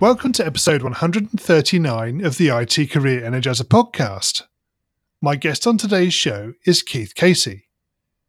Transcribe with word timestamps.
Welcome 0.00 0.30
to 0.34 0.46
episode 0.46 0.84
139 0.84 2.24
of 2.24 2.38
the 2.38 2.50
IT 2.50 2.88
Career 2.92 3.20
Energizer 3.20 3.64
podcast. 3.64 4.44
My 5.20 5.34
guest 5.34 5.66
on 5.66 5.76
today's 5.76 6.14
show 6.14 6.52
is 6.64 6.84
Keith 6.84 7.16
Casey. 7.16 7.66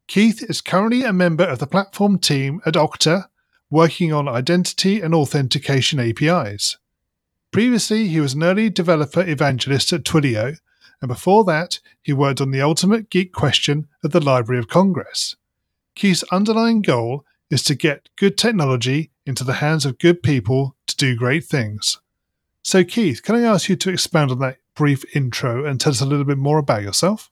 Keith 0.08 0.42
is 0.50 0.62
currently 0.62 1.04
a 1.04 1.14
member 1.14 1.44
of 1.44 1.59
the 1.59 1.68
platform 1.68 2.18
team 2.18 2.59
at 2.66 2.73
Okta, 2.73 3.26
working 3.70 4.12
on 4.12 4.28
identity 4.28 5.00
and 5.00 5.14
authentication 5.14 6.00
APIs. 6.00 6.78
Previously, 7.52 8.08
he 8.08 8.20
was 8.20 8.34
an 8.34 8.42
early 8.42 8.72
developer 8.72 9.22
evangelist 9.22 9.94
at 9.94 10.06
Twilio, 10.06 10.58
and 11.04 11.08
before 11.08 11.44
that, 11.44 11.81
he 12.02 12.14
worked 12.14 12.42
on 12.42 12.50
the 12.50 12.62
ultimate 12.62 13.12
geek 13.12 13.31
question 13.31 13.88
at 14.04 14.12
the 14.12 14.20
Library 14.20 14.58
of 14.58 14.70
Congress. 14.70 15.36
Keith's 15.94 16.23
underlying 16.31 16.81
goal 16.81 17.26
is 17.52 17.62
to 17.66 17.76
get 17.76 18.09
good 18.16 18.40
technology 18.40 19.12
into 19.28 19.44
the 19.44 19.54
hands 19.54 19.86
of 19.86 20.00
good 20.00 20.23
people 20.23 20.76
do 20.99 21.16
great 21.16 21.45
things. 21.45 21.99
So, 22.62 22.84
Keith, 22.84 23.23
can 23.23 23.35
I 23.35 23.41
ask 23.41 23.69
you 23.69 23.75
to 23.78 23.89
expand 23.89 24.31
on 24.31 24.39
that 24.39 24.58
brief 24.75 25.03
intro 25.16 25.66
and 25.66 25.80
tell 25.80 25.91
us 25.91 26.02
a 26.02 26.06
little 26.06 26.25
bit 26.25 26.38
more 26.38 26.59
about 26.59 26.83
yourself? 26.83 27.31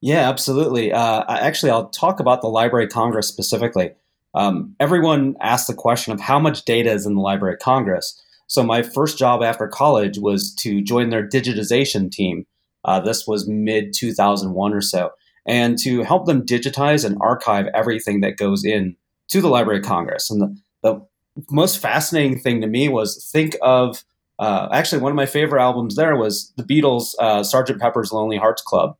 Yeah, 0.00 0.28
absolutely. 0.28 0.92
Uh, 0.92 1.24
actually, 1.28 1.70
I'll 1.70 1.88
talk 1.88 2.20
about 2.20 2.40
the 2.40 2.48
Library 2.48 2.86
of 2.86 2.92
Congress 2.92 3.28
specifically. 3.28 3.90
Um, 4.34 4.76
everyone 4.78 5.36
asks 5.40 5.66
the 5.66 5.74
question 5.74 6.12
of 6.12 6.20
how 6.20 6.38
much 6.38 6.64
data 6.64 6.90
is 6.92 7.06
in 7.06 7.14
the 7.14 7.20
Library 7.20 7.54
of 7.54 7.60
Congress. 7.60 8.22
So, 8.46 8.62
my 8.62 8.82
first 8.82 9.18
job 9.18 9.42
after 9.42 9.66
college 9.66 10.18
was 10.18 10.54
to 10.56 10.80
join 10.80 11.10
their 11.10 11.26
digitization 11.26 12.10
team. 12.10 12.46
Uh, 12.84 13.00
this 13.00 13.26
was 13.26 13.48
mid 13.48 13.92
2001 13.94 14.72
or 14.72 14.80
so, 14.80 15.10
and 15.46 15.76
to 15.78 16.02
help 16.02 16.26
them 16.26 16.46
digitize 16.46 17.04
and 17.04 17.16
archive 17.20 17.66
everything 17.74 18.20
that 18.20 18.36
goes 18.36 18.64
in 18.64 18.96
to 19.28 19.40
the 19.40 19.48
Library 19.48 19.80
of 19.80 19.84
Congress. 19.84 20.30
And 20.30 20.40
the, 20.40 20.56
the 20.82 21.06
most 21.50 21.78
fascinating 21.78 22.38
thing 22.38 22.60
to 22.60 22.66
me 22.66 22.88
was 22.88 23.28
think 23.32 23.56
of 23.62 24.04
uh, 24.38 24.68
actually 24.72 25.00
one 25.00 25.12
of 25.12 25.16
my 25.16 25.26
favorite 25.26 25.62
albums 25.62 25.96
there 25.96 26.16
was 26.16 26.52
the 26.56 26.62
Beatles' 26.62 27.14
uh, 27.18 27.40
Sgt. 27.40 27.78
Pepper's 27.78 28.12
Lonely 28.12 28.36
Hearts 28.36 28.62
Club. 28.62 28.96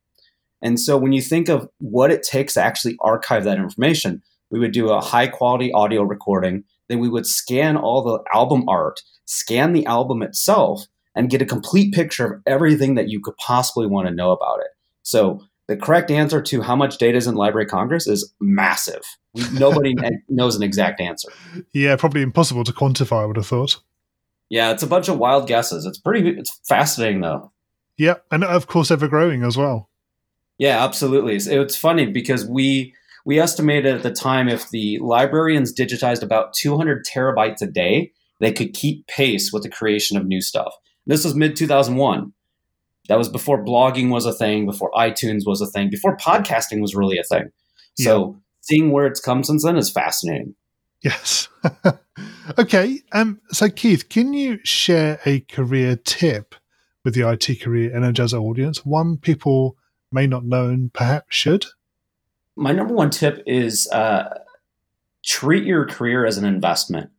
And 0.61 0.79
so 0.79 0.97
when 0.97 1.11
you 1.11 1.21
think 1.21 1.49
of 1.49 1.69
what 1.77 2.11
it 2.11 2.23
takes 2.23 2.55
to 2.55 2.61
actually 2.61 2.97
archive 3.01 3.43
that 3.43 3.59
information, 3.59 4.23
we 4.49 4.59
would 4.59 4.71
do 4.71 4.89
a 4.89 5.01
high 5.01 5.27
quality 5.27 5.71
audio 5.71 6.01
recording. 6.01 6.63
Then 6.89 6.99
we 6.99 7.09
would 7.09 7.27
scan 7.27 7.77
all 7.77 8.01
the 8.01 8.19
album 8.33 8.67
art, 8.67 9.01
scan 9.25 9.73
the 9.73 9.85
album 9.85 10.23
itself, 10.23 10.85
and 11.15 11.29
get 11.29 11.41
a 11.41 11.45
complete 11.45 11.93
picture 11.93 12.25
of 12.25 12.41
everything 12.45 12.95
that 12.95 13.09
you 13.09 13.19
could 13.19 13.35
possibly 13.37 13.87
want 13.87 14.07
to 14.07 14.13
know 14.13 14.31
about 14.31 14.59
it. 14.59 14.71
So 15.03 15.41
the 15.67 15.77
correct 15.77 16.09
answer 16.11 16.41
to 16.41 16.61
how 16.61 16.75
much 16.75 16.97
data 16.97 17.17
is 17.17 17.27
in 17.27 17.35
Library 17.35 17.65
of 17.65 17.71
Congress 17.71 18.07
is 18.07 18.33
massive. 18.39 19.01
Nobody 19.53 19.95
knows 20.29 20.55
an 20.55 20.63
exact 20.63 21.01
answer. 21.01 21.29
Yeah, 21.73 21.95
probably 21.95 22.21
impossible 22.21 22.63
to 22.63 22.73
quantify. 22.73 23.23
I 23.23 23.25
would 23.25 23.35
have 23.37 23.47
thought. 23.47 23.77
Yeah, 24.49 24.71
it's 24.71 24.83
a 24.83 24.87
bunch 24.87 25.09
of 25.09 25.17
wild 25.17 25.47
guesses. 25.47 25.85
It's 25.85 25.99
pretty. 25.99 26.29
It's 26.29 26.59
fascinating 26.67 27.21
though. 27.21 27.51
Yeah, 27.97 28.15
and 28.31 28.43
of 28.43 28.67
course, 28.67 28.91
ever 28.91 29.07
growing 29.07 29.43
as 29.43 29.57
well. 29.57 29.89
Yeah, 30.57 30.83
absolutely. 30.83 31.35
It's, 31.35 31.47
it's 31.47 31.75
funny 31.75 32.05
because 32.05 32.45
we 32.45 32.93
we 33.25 33.39
estimated 33.39 33.93
at 33.93 34.03
the 34.03 34.11
time 34.11 34.47
if 34.47 34.69
the 34.69 34.99
librarians 34.99 35.73
digitized 35.73 36.23
about 36.23 36.53
200 36.53 37.05
terabytes 37.05 37.61
a 37.61 37.67
day, 37.67 38.13
they 38.39 38.53
could 38.53 38.73
keep 38.73 39.05
pace 39.07 39.51
with 39.51 39.63
the 39.63 39.69
creation 39.69 40.15
of 40.15 40.25
new 40.25 40.39
stuff. 40.39 40.73
This 41.05 41.25
was 41.25 41.35
mid 41.35 41.55
2001. 41.55 42.31
That 43.07 43.17
was 43.17 43.29
before 43.29 43.63
blogging 43.63 44.09
was 44.09 44.25
a 44.25 44.33
thing, 44.33 44.65
before 44.65 44.91
iTunes 44.91 45.41
was 45.45 45.61
a 45.61 45.67
thing, 45.67 45.89
before 45.89 46.17
podcasting 46.17 46.81
was 46.81 46.95
really 46.95 47.17
a 47.17 47.23
thing. 47.23 47.51
So 47.97 48.27
yeah. 48.27 48.39
seeing 48.61 48.91
where 48.91 49.07
it's 49.07 49.19
come 49.19 49.43
since 49.43 49.63
then 49.63 49.77
is 49.77 49.89
fascinating. 49.89 50.55
Yes. 51.03 51.47
okay. 52.59 53.01
Um, 53.11 53.39
so, 53.49 53.69
Keith, 53.69 54.09
can 54.09 54.33
you 54.33 54.59
share 54.63 55.19
a 55.25 55.41
career 55.41 55.95
tip 55.95 56.55
with 57.03 57.13
the 57.13 57.29
IT 57.29 57.61
Career 57.61 57.91
Energizer 57.91 58.41
audience? 58.41 58.85
One 58.85 59.17
people 59.17 59.77
may 60.11 60.27
not 60.27 60.45
know 60.45 60.67
and 60.67 60.91
perhaps 60.91 61.35
should? 61.35 61.65
My 62.55 62.71
number 62.71 62.93
one 62.93 63.11
tip 63.11 63.43
is 63.45 63.87
uh, 63.91 64.39
treat 65.23 65.63
your 65.63 65.85
career 65.85 66.25
as 66.25 66.37
an 66.37 66.45
investment. 66.45 67.11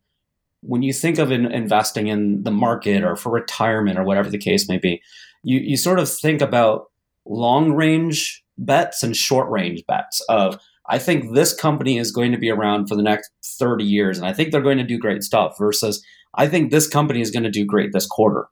When 0.61 0.81
you 0.81 0.91
think 0.91 1.17
of 1.19 1.31
in 1.31 1.45
investing 1.45 2.07
in 2.07 2.43
the 2.43 2.51
market 2.51 3.03
or 3.03 3.15
for 3.15 3.31
retirement 3.31 3.97
or 3.97 4.03
whatever 4.03 4.29
the 4.29 4.37
case 4.37 4.67
may 4.67 4.77
be, 4.77 5.01
you, 5.43 5.59
you 5.59 5.77
sort 5.77 5.99
of 5.99 6.09
think 6.09 6.41
about 6.41 6.85
long 7.25 7.73
range 7.73 8.43
bets 8.57 9.03
and 9.03 9.15
short 9.15 9.49
range 9.49 9.83
bets 9.87 10.21
of 10.29 10.59
I 10.87 10.97
think 10.97 11.33
this 11.33 11.53
company 11.53 11.97
is 11.97 12.11
going 12.11 12.31
to 12.31 12.37
be 12.37 12.49
around 12.49 12.87
for 12.87 12.95
the 12.95 13.03
next 13.03 13.31
30 13.43 13.83
years 13.83 14.17
and 14.17 14.27
I 14.27 14.33
think 14.33 14.51
they're 14.51 14.61
going 14.61 14.79
to 14.79 14.83
do 14.83 14.97
great 14.97 15.23
stuff 15.23 15.55
versus 15.57 16.03
I 16.35 16.47
think 16.47 16.71
this 16.71 16.87
company 16.87 17.21
is 17.21 17.31
going 17.31 17.43
to 17.43 17.51
do 17.51 17.65
great 17.65 17.93
this 17.93 18.07
quarter. 18.07 18.47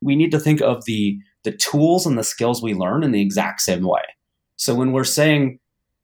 We 0.00 0.16
need 0.16 0.30
to 0.30 0.40
think 0.40 0.60
of 0.60 0.84
the 0.84 1.18
the 1.42 1.52
tools 1.52 2.06
and 2.06 2.18
the 2.18 2.24
skills 2.24 2.62
we 2.62 2.74
learn 2.74 3.02
in 3.02 3.12
the 3.12 3.22
exact 3.22 3.62
same 3.62 3.84
way. 3.84 4.02
So 4.56 4.74
when 4.74 4.92
we're 4.92 5.04
saying 5.04 5.58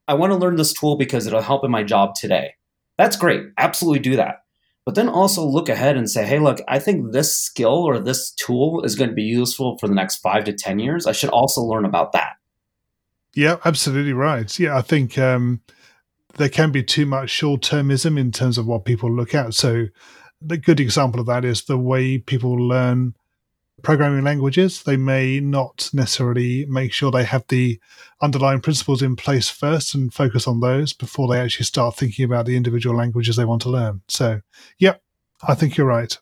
I 0.09 0.15
want 0.15 0.33
to 0.33 0.39
learn 0.39 0.57
this 0.57 0.73
tool 0.73 0.97
because 0.97 1.27
it'll 1.27 1.43
help 1.43 1.65
in 1.65 1.71
my 1.71 1.83
job 1.83 2.15
today. 2.15 2.55
That's 2.97 3.17
great. 3.17 3.43
Absolutely 3.59 3.99
do 3.99 4.17
that 4.17 4.46
but 4.87 4.95
then 4.95 5.09
also 5.09 5.45
look 5.45 5.69
ahead 5.69 5.97
and 5.97 6.09
say, 6.09 6.25
hey, 6.25 6.39
look, 6.39 6.61
I 6.69 6.79
think 6.79 7.13
this 7.13 7.37
skill 7.37 7.83
or 7.83 7.99
this 7.99 8.31
tool 8.31 8.85
is 8.85 8.95
going 8.95 9.11
to 9.11 9.17
be 9.17 9.25
useful 9.25 9.77
for 9.79 9.89
the 9.89 9.95
next 9.95 10.19
five 10.19 10.45
to 10.45 10.53
10 10.53 10.79
years. 10.79 11.09
I 11.09 11.13
should 11.13 11.29
also 11.31 11.61
learn 11.61 11.85
about 11.85 12.13
that. 12.13 12.35
Yeah, 13.35 13.57
absolutely 13.65 14.13
right. 14.13 14.57
Yeah, 14.61 14.79
I 14.79 14.83
think 14.83 15.19
um, 15.19 15.61
there 16.37 16.49
can 16.49 16.71
be 16.71 16.85
too 16.85 17.05
much 17.05 17.31
short 17.31 17.63
termism 17.63 18.17
in 18.17 18.31
terms 18.31 18.59
of 18.59 18.67
what 18.67 18.85
people 18.85 19.11
look 19.11 19.35
at. 19.35 19.55
So, 19.55 19.87
the 20.41 20.57
good 20.57 20.79
example 20.79 21.19
of 21.19 21.27
that 21.27 21.45
is 21.45 21.65
the 21.65 21.79
way 21.79 22.19
people 22.19 22.53
learn 22.53 23.15
programming 23.87 24.25
languages, 24.25 24.83
they 24.83 24.97
may 24.97 25.39
not 25.39 25.91
necessarily 25.93 26.67
make 26.67 26.93
sure 26.93 27.13
they 27.13 27.23
have 27.23 27.45
the 27.47 27.79
underlying 28.21 28.61
principles 28.61 29.01
in 29.01 29.15
place 29.15 29.49
first 29.49 29.95
and 29.95 30.13
focus 30.13 30.49
on 30.49 30.59
those 30.59 30.93
before 30.93 31.29
they 31.29 31.39
actually 31.39 31.67
start 31.67 31.95
thinking 31.95 32.25
about 32.25 32.47
the 32.47 32.57
individual 32.57 32.97
languages 32.97 33.37
they 33.37 33.45
want 33.45 33.63
to 33.63 33.69
learn. 33.69 34.03
So, 34.09 34.41
yep, 34.81 35.05
I 35.47 35.55
think 35.55 35.77
you're 35.77 35.87
right. 35.87 36.19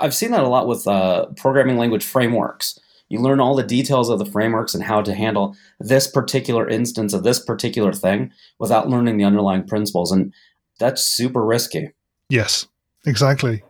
I've 0.00 0.14
seen 0.14 0.30
that 0.30 0.44
a 0.44 0.48
lot 0.48 0.68
with 0.68 0.86
uh, 0.86 1.26
programming 1.36 1.76
language 1.76 2.04
frameworks. 2.04 2.78
You 3.08 3.18
learn 3.18 3.40
all 3.40 3.56
the 3.56 3.64
details 3.64 4.08
of 4.08 4.20
the 4.20 4.24
frameworks 4.24 4.72
and 4.72 4.84
how 4.84 5.02
to 5.02 5.12
handle 5.12 5.56
this 5.80 6.06
particular 6.06 6.68
instance 6.68 7.12
of 7.12 7.24
this 7.24 7.44
particular 7.44 7.92
thing 7.92 8.30
without 8.60 8.88
learning 8.88 9.16
the 9.16 9.24
underlying 9.24 9.66
principles. 9.66 10.12
And 10.12 10.32
that's 10.78 11.04
super 11.04 11.44
risky. 11.44 11.90
Yes, 12.28 12.68
exactly. 13.04 13.64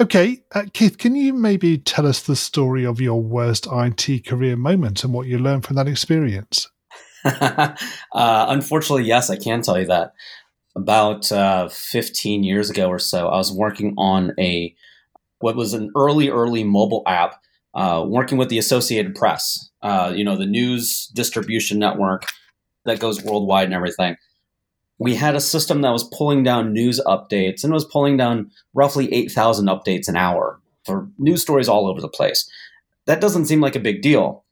Okay, 0.00 0.42
uh, 0.52 0.64
Keith, 0.72 0.98
can 0.98 1.14
you 1.14 1.32
maybe 1.32 1.78
tell 1.78 2.06
us 2.06 2.22
the 2.22 2.34
story 2.34 2.84
of 2.84 3.00
your 3.00 3.22
worst 3.22 3.68
IT 3.70 4.26
career 4.26 4.56
moment 4.56 5.04
and 5.04 5.12
what 5.12 5.28
you 5.28 5.38
learned 5.38 5.64
from 5.64 5.76
that 5.76 5.86
experience? 5.86 6.68
uh, 7.24 7.74
unfortunately, 8.12 9.04
yes, 9.04 9.30
I 9.30 9.36
can 9.36 9.62
tell 9.62 9.78
you 9.78 9.86
that. 9.86 10.12
About 10.76 11.30
uh, 11.30 11.68
15 11.68 12.42
years 12.42 12.70
ago 12.70 12.88
or 12.88 12.98
so, 12.98 13.28
I 13.28 13.36
was 13.36 13.52
working 13.52 13.94
on 13.96 14.32
a 14.40 14.74
what 15.38 15.54
was 15.54 15.74
an 15.74 15.92
early, 15.94 16.28
early 16.28 16.64
mobile 16.64 17.04
app, 17.06 17.40
uh, 17.74 18.04
working 18.04 18.38
with 18.38 18.48
the 18.48 18.58
Associated 18.58 19.14
Press, 19.14 19.70
uh, 19.82 20.12
you 20.14 20.24
know, 20.24 20.36
the 20.36 20.46
news 20.46 21.06
distribution 21.14 21.78
network 21.78 22.26
that 22.84 22.98
goes 22.98 23.22
worldwide 23.22 23.66
and 23.66 23.74
everything 23.74 24.16
we 25.04 25.14
had 25.14 25.36
a 25.36 25.40
system 25.40 25.82
that 25.82 25.92
was 25.92 26.08
pulling 26.16 26.42
down 26.42 26.72
news 26.72 26.98
updates 27.06 27.62
and 27.62 27.74
was 27.74 27.84
pulling 27.84 28.16
down 28.16 28.50
roughly 28.72 29.12
8,000 29.12 29.66
updates 29.66 30.08
an 30.08 30.16
hour 30.16 30.58
for 30.86 31.10
news 31.18 31.42
stories 31.42 31.68
all 31.68 31.86
over 31.86 32.00
the 32.00 32.08
place. 32.08 32.48
That 33.04 33.20
doesn't 33.20 33.44
seem 33.44 33.60
like 33.60 33.76
a 33.76 33.80
big 33.80 34.00
deal 34.00 34.44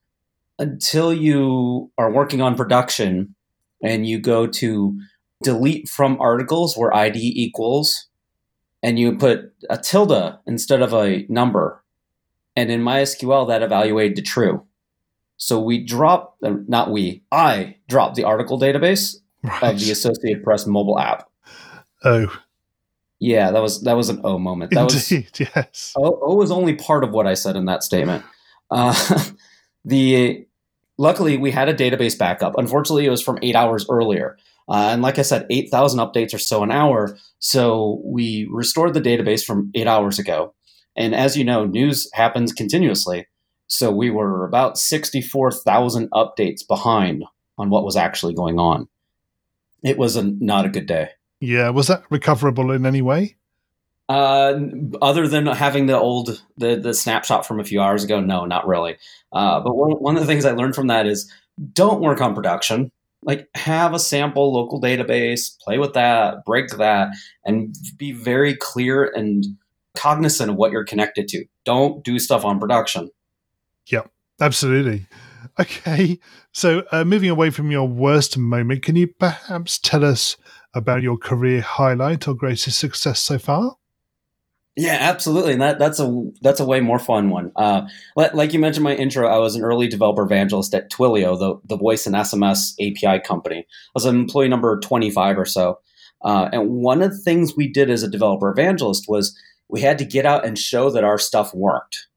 until 0.58 1.10
you 1.10 1.90
are 1.96 2.12
working 2.12 2.42
on 2.42 2.54
production 2.54 3.34
and 3.82 4.06
you 4.06 4.20
go 4.20 4.46
to 4.46 5.00
delete 5.42 5.88
from 5.88 6.20
articles 6.20 6.76
where 6.76 6.94
ID 6.94 7.32
equals 7.34 8.08
and 8.82 8.98
you 8.98 9.16
put 9.16 9.54
a 9.70 9.78
tilde 9.78 10.36
instead 10.46 10.82
of 10.82 10.92
a 10.92 11.24
number. 11.30 11.82
And 12.56 12.70
in 12.70 12.82
MySQL, 12.82 13.48
that 13.48 13.62
evaluated 13.62 14.16
to 14.16 14.22
true. 14.22 14.66
So 15.38 15.58
we 15.58 15.82
drop, 15.82 16.36
uh, 16.44 16.56
not 16.68 16.90
we, 16.90 17.22
I 17.32 17.76
dropped 17.88 18.16
the 18.16 18.24
article 18.24 18.60
database 18.60 19.16
right. 19.42 19.74
of 19.74 19.80
the 19.80 19.90
Associated 19.90 20.44
Press 20.44 20.66
mobile 20.66 20.98
app. 20.98 21.28
Oh. 22.04 22.34
Yeah, 23.18 23.52
that 23.52 23.62
was 23.62 23.82
that 23.82 23.96
was 23.96 24.08
an 24.08 24.20
O 24.24 24.38
moment. 24.38 24.72
That 24.72 24.92
Indeed, 24.92 25.28
was 25.30 25.40
yes. 25.54 25.92
O, 25.96 26.18
o 26.22 26.34
was 26.34 26.50
only 26.50 26.74
part 26.74 27.04
of 27.04 27.10
what 27.12 27.26
I 27.26 27.34
said 27.34 27.54
in 27.54 27.66
that 27.66 27.84
statement. 27.84 28.24
Uh, 28.70 29.24
the 29.84 30.44
luckily 30.98 31.36
we 31.36 31.52
had 31.52 31.68
a 31.68 31.74
database 31.74 32.18
backup. 32.18 32.54
Unfortunately, 32.58 33.06
it 33.06 33.10
was 33.10 33.22
from 33.22 33.38
eight 33.42 33.54
hours 33.54 33.86
earlier. 33.88 34.36
Uh, 34.68 34.90
and 34.92 35.02
like 35.02 35.18
I 35.18 35.22
said, 35.22 35.46
8,000 35.50 35.98
updates 35.98 36.32
or 36.32 36.38
so 36.38 36.62
an 36.62 36.70
hour. 36.70 37.18
So 37.40 38.00
we 38.04 38.48
restored 38.50 38.94
the 38.94 39.00
database 39.00 39.44
from 39.44 39.70
eight 39.74 39.88
hours 39.88 40.18
ago. 40.18 40.54
And 40.96 41.14
as 41.14 41.36
you 41.36 41.44
know, 41.44 41.64
news 41.66 42.08
happens 42.14 42.52
continuously. 42.52 43.26
So 43.66 43.90
we 43.90 44.10
were 44.10 44.44
about 44.44 44.78
64,000 44.78 46.10
updates 46.12 46.66
behind 46.66 47.24
on 47.58 47.70
what 47.70 47.84
was 47.84 47.96
actually 47.96 48.34
going 48.34 48.58
on. 48.58 48.88
It 49.82 49.98
was 49.98 50.16
a, 50.16 50.22
not 50.22 50.64
a 50.64 50.68
good 50.68 50.86
day. 50.86 51.10
Yeah. 51.40 51.70
Was 51.70 51.88
that 51.88 52.04
recoverable 52.10 52.70
in 52.70 52.86
any 52.86 53.02
way? 53.02 53.36
Uh, 54.08 54.58
other 55.00 55.26
than 55.26 55.46
having 55.46 55.86
the 55.86 55.98
old 55.98 56.42
the 56.58 56.76
the 56.76 56.92
snapshot 56.92 57.46
from 57.46 57.60
a 57.60 57.64
few 57.64 57.80
hours 57.80 58.04
ago, 58.04 58.20
no, 58.20 58.44
not 58.44 58.66
really. 58.66 58.96
Uh, 59.32 59.60
but 59.60 59.74
one, 59.74 59.92
one 59.92 60.16
of 60.16 60.20
the 60.20 60.26
things 60.26 60.44
I 60.44 60.52
learned 60.52 60.74
from 60.74 60.88
that 60.88 61.06
is 61.06 61.32
don't 61.72 62.00
work 62.00 62.20
on 62.20 62.34
production. 62.34 62.90
Like 63.22 63.48
have 63.54 63.94
a 63.94 63.98
sample 63.98 64.52
local 64.52 64.80
database, 64.80 65.56
play 65.60 65.78
with 65.78 65.94
that, 65.94 66.44
break 66.44 66.70
that, 66.70 67.10
and 67.44 67.74
be 67.96 68.12
very 68.12 68.56
clear 68.56 69.04
and 69.04 69.46
cognizant 69.94 70.50
of 70.50 70.56
what 70.56 70.72
you're 70.72 70.84
connected 70.84 71.28
to. 71.28 71.44
Don't 71.64 72.04
do 72.04 72.18
stuff 72.18 72.44
on 72.44 72.58
production. 72.58 73.10
Yep, 73.86 74.10
absolutely. 74.40 75.06
Okay, 75.60 76.18
so 76.52 76.82
uh, 76.92 77.04
moving 77.04 77.28
away 77.28 77.50
from 77.50 77.70
your 77.70 77.86
worst 77.86 78.38
moment, 78.38 78.82
can 78.82 78.96
you 78.96 79.06
perhaps 79.06 79.78
tell 79.78 80.04
us 80.04 80.36
about 80.74 81.02
your 81.02 81.18
career 81.18 81.60
highlight 81.60 82.26
or 82.26 82.34
greatest 82.34 82.78
success 82.78 83.20
so 83.20 83.38
far? 83.38 83.76
Yeah, 84.74 84.96
absolutely, 84.98 85.52
and 85.52 85.60
that 85.60 85.78
that's 85.78 86.00
a 86.00 86.30
that's 86.40 86.60
a 86.60 86.64
way 86.64 86.80
more 86.80 86.98
fun 86.98 87.28
one. 87.28 87.52
Uh, 87.56 87.82
like 88.16 88.54
you 88.54 88.58
mentioned, 88.58 88.84
my 88.84 88.94
intro, 88.94 89.28
I 89.28 89.36
was 89.36 89.54
an 89.54 89.62
early 89.62 89.86
developer 89.86 90.22
evangelist 90.22 90.74
at 90.74 90.90
Twilio, 90.90 91.38
the 91.38 91.60
the 91.66 91.76
voice 91.76 92.06
and 92.06 92.16
SMS 92.16 92.72
API 92.80 93.20
company. 93.22 93.58
I 93.58 93.90
was 93.94 94.06
an 94.06 94.16
employee 94.16 94.48
number 94.48 94.80
twenty 94.80 95.10
five 95.10 95.36
or 95.36 95.44
so, 95.44 95.80
uh, 96.24 96.48
and 96.52 96.70
one 96.70 97.02
of 97.02 97.10
the 97.10 97.18
things 97.18 97.54
we 97.54 97.68
did 97.68 97.90
as 97.90 98.02
a 98.02 98.08
developer 98.08 98.50
evangelist 98.50 99.04
was 99.08 99.38
we 99.68 99.82
had 99.82 99.98
to 99.98 100.06
get 100.06 100.24
out 100.24 100.46
and 100.46 100.58
show 100.58 100.88
that 100.88 101.04
our 101.04 101.18
stuff 101.18 101.54
worked. 101.54 102.08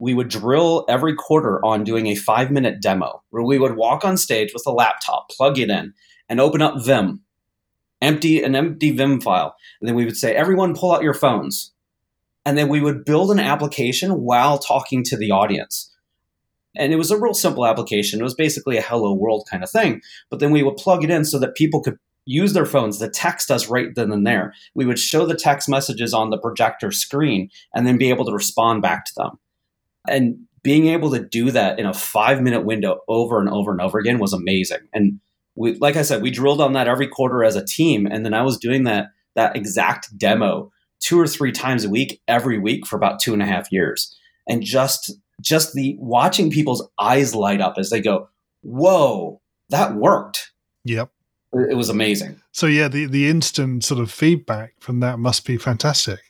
We 0.00 0.14
would 0.14 0.28
drill 0.28 0.84
every 0.88 1.14
quarter 1.14 1.64
on 1.64 1.84
doing 1.84 2.08
a 2.08 2.16
five 2.16 2.50
minute 2.50 2.82
demo 2.82 3.22
where 3.30 3.44
we 3.44 3.58
would 3.58 3.76
walk 3.76 4.04
on 4.04 4.16
stage 4.16 4.52
with 4.52 4.64
a 4.66 4.72
laptop, 4.72 5.28
plug 5.30 5.58
it 5.58 5.70
in, 5.70 5.94
and 6.28 6.40
open 6.40 6.62
up 6.62 6.84
Vim 6.84 7.22
empty 8.02 8.42
an 8.42 8.54
empty 8.54 8.90
Vim 8.90 9.20
file. 9.20 9.54
And 9.80 9.88
then 9.88 9.94
we 9.94 10.04
would 10.04 10.16
say, 10.16 10.34
everyone 10.34 10.74
pull 10.74 10.92
out 10.92 11.02
your 11.02 11.14
phones. 11.14 11.72
And 12.46 12.56
then 12.56 12.68
we 12.68 12.80
would 12.80 13.04
build 13.04 13.30
an 13.30 13.38
application 13.38 14.22
while 14.22 14.58
talking 14.58 15.04
to 15.04 15.16
the 15.16 15.30
audience. 15.30 15.94
And 16.76 16.92
it 16.92 16.96
was 16.96 17.10
a 17.10 17.18
real 17.18 17.34
simple 17.34 17.66
application. 17.66 18.20
It 18.20 18.24
was 18.24 18.34
basically 18.34 18.76
a 18.76 18.82
hello 18.82 19.12
world 19.12 19.46
kind 19.50 19.62
of 19.62 19.70
thing. 19.70 20.00
But 20.30 20.40
then 20.40 20.50
we 20.50 20.62
would 20.62 20.76
plug 20.76 21.04
it 21.04 21.10
in 21.10 21.24
so 21.24 21.38
that 21.38 21.54
people 21.54 21.82
could 21.82 21.98
use 22.24 22.52
their 22.52 22.66
phones 22.66 22.98
to 22.98 23.08
text 23.08 23.50
us 23.50 23.68
right 23.68 23.88
then 23.94 24.12
and 24.12 24.26
there. 24.26 24.54
We 24.74 24.86
would 24.86 24.98
show 24.98 25.26
the 25.26 25.34
text 25.34 25.68
messages 25.68 26.14
on 26.14 26.30
the 26.30 26.38
projector 26.38 26.92
screen 26.92 27.50
and 27.74 27.86
then 27.86 27.98
be 27.98 28.08
able 28.08 28.24
to 28.26 28.32
respond 28.32 28.82
back 28.82 29.04
to 29.06 29.12
them. 29.16 29.38
And 30.08 30.46
being 30.62 30.86
able 30.88 31.10
to 31.10 31.24
do 31.24 31.50
that 31.50 31.78
in 31.78 31.86
a 31.86 31.94
five 31.94 32.42
minute 32.42 32.64
window 32.64 33.00
over 33.08 33.40
and 33.40 33.48
over 33.48 33.70
and 33.70 33.80
over 33.80 33.98
again 33.98 34.18
was 34.18 34.32
amazing. 34.32 34.80
And 34.92 35.20
we, 35.54 35.74
like 35.78 35.96
I 35.96 36.02
said, 36.02 36.22
we 36.22 36.30
drilled 36.30 36.60
on 36.60 36.74
that 36.74 36.88
every 36.88 37.08
quarter 37.08 37.44
as 37.44 37.56
a 37.56 37.64
team, 37.64 38.06
and 38.06 38.24
then 38.24 38.34
I 38.34 38.42
was 38.42 38.58
doing 38.58 38.84
that 38.84 39.08
that 39.36 39.56
exact 39.56 40.16
demo 40.18 40.72
two 41.00 41.18
or 41.18 41.26
three 41.26 41.52
times 41.52 41.84
a 41.84 41.90
week 41.90 42.20
every 42.28 42.58
week 42.58 42.86
for 42.86 42.96
about 42.96 43.20
two 43.20 43.32
and 43.32 43.42
a 43.42 43.46
half 43.46 43.72
years, 43.72 44.14
and 44.48 44.62
just 44.62 45.12
just 45.40 45.72
the 45.72 45.96
watching 45.98 46.50
people's 46.50 46.86
eyes 46.98 47.34
light 47.34 47.60
up 47.60 47.74
as 47.78 47.90
they 47.90 48.00
go, 48.00 48.28
"Whoa, 48.62 49.40
that 49.70 49.94
worked!" 49.94 50.52
Yep, 50.84 51.10
it 51.52 51.76
was 51.76 51.88
amazing. 51.88 52.40
So 52.52 52.66
yeah, 52.66 52.88
the 52.88 53.06
the 53.06 53.28
instant 53.28 53.84
sort 53.84 54.00
of 54.00 54.10
feedback 54.10 54.74
from 54.80 55.00
that 55.00 55.18
must 55.18 55.44
be 55.44 55.56
fantastic. 55.56 56.20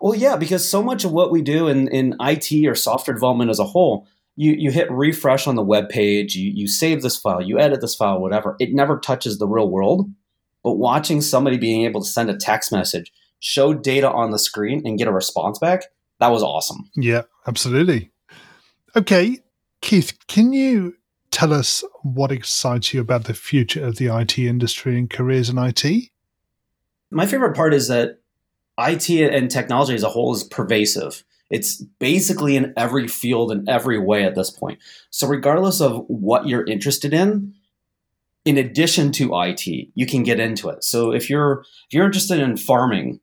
Well, 0.00 0.14
yeah, 0.14 0.36
because 0.36 0.68
so 0.68 0.82
much 0.82 1.04
of 1.04 1.12
what 1.12 1.30
we 1.30 1.42
do 1.42 1.68
in 1.68 1.88
in 1.88 2.16
IT 2.20 2.66
or 2.66 2.74
software 2.74 3.14
development 3.14 3.50
as 3.50 3.58
a 3.58 3.64
whole 3.64 4.06
you 4.38 4.52
you 4.52 4.70
hit 4.70 4.88
refresh 4.90 5.48
on 5.48 5.56
the 5.56 5.64
web 5.64 5.88
page, 5.88 6.36
you 6.36 6.52
you 6.54 6.68
save 6.68 7.02
this 7.02 7.16
file, 7.16 7.42
you 7.42 7.58
edit 7.58 7.80
this 7.80 7.96
file, 7.96 8.20
whatever. 8.20 8.54
It 8.60 8.72
never 8.72 8.96
touches 8.96 9.38
the 9.38 9.48
real 9.48 9.68
world. 9.68 10.08
But 10.62 10.74
watching 10.74 11.20
somebody 11.20 11.58
being 11.58 11.84
able 11.84 12.02
to 12.02 12.08
send 12.08 12.30
a 12.30 12.36
text 12.36 12.70
message, 12.70 13.12
show 13.40 13.74
data 13.74 14.08
on 14.08 14.30
the 14.30 14.38
screen, 14.38 14.82
and 14.84 14.96
get 14.96 15.08
a 15.08 15.12
response 15.12 15.58
back, 15.58 15.82
that 16.20 16.28
was 16.28 16.44
awesome. 16.44 16.88
Yeah, 16.94 17.22
absolutely. 17.48 18.12
Okay, 18.94 19.38
Keith, 19.80 20.16
can 20.28 20.52
you 20.52 20.94
tell 21.32 21.52
us 21.52 21.82
what 22.02 22.30
excites 22.30 22.94
you 22.94 23.00
about 23.00 23.24
the 23.24 23.34
future 23.34 23.84
of 23.84 23.96
the 23.96 24.06
IT 24.06 24.38
industry 24.38 24.96
and 24.96 25.10
careers 25.10 25.50
in 25.50 25.58
IT? 25.58 25.84
My 27.10 27.26
favorite 27.26 27.56
part 27.56 27.74
is 27.74 27.88
that 27.88 28.20
IT 28.78 29.10
and 29.10 29.50
technology 29.50 29.94
as 29.94 30.02
a 30.02 30.08
whole 30.08 30.34
is 30.34 30.44
pervasive. 30.44 31.24
It's 31.50 31.82
basically 31.98 32.56
in 32.56 32.74
every 32.76 33.08
field 33.08 33.50
in 33.50 33.68
every 33.68 33.98
way 33.98 34.24
at 34.24 34.34
this 34.34 34.50
point. 34.50 34.78
So 35.10 35.26
regardless 35.26 35.80
of 35.80 36.04
what 36.08 36.46
you're 36.46 36.66
interested 36.66 37.14
in, 37.14 37.54
in 38.44 38.56
addition 38.56 39.12
to 39.12 39.30
IT, 39.34 39.66
you 39.66 40.06
can 40.06 40.22
get 40.22 40.40
into 40.40 40.68
it. 40.68 40.84
So 40.84 41.12
if 41.12 41.28
you're 41.28 41.60
if 41.60 41.92
you're 41.92 42.06
interested 42.06 42.40
in 42.40 42.56
farming, 42.56 43.20